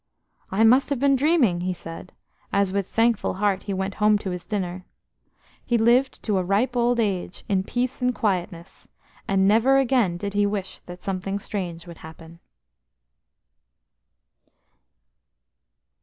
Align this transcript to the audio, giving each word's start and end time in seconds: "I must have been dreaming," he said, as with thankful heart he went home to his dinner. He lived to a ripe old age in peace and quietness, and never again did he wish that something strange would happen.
"I 0.49 0.63
must 0.63 0.89
have 0.89 0.97
been 0.99 1.15
dreaming," 1.15 1.61
he 1.61 1.73
said, 1.73 2.11
as 2.51 2.71
with 2.71 2.87
thankful 2.89 3.35
heart 3.35 3.61
he 3.69 3.71
went 3.75 3.93
home 4.01 4.17
to 4.17 4.31
his 4.31 4.45
dinner. 4.47 4.83
He 5.63 5.77
lived 5.77 6.23
to 6.23 6.39
a 6.39 6.43
ripe 6.43 6.75
old 6.75 6.99
age 6.99 7.43
in 7.47 7.61
peace 7.63 8.01
and 8.01 8.09
quietness, 8.15 8.87
and 9.27 9.47
never 9.47 9.77
again 9.77 10.17
did 10.17 10.33
he 10.33 10.47
wish 10.47 10.79
that 10.87 11.03
something 11.03 11.37
strange 11.37 11.85
would 11.85 11.97
happen. 11.99 12.39